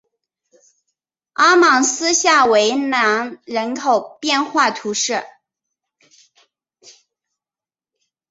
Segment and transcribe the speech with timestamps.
[1.33, 5.23] 阿芒斯下韦兰人口变化图示